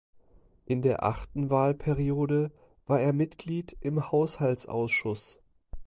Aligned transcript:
In 0.65 0.81
der 0.81 1.03
achten 1.03 1.51
Wahlperiode 1.51 2.49
war 2.87 2.99
er 2.99 3.13
Mitglied 3.13 3.77
im 3.81 4.11
Haushaltsausschuss. 4.11 5.39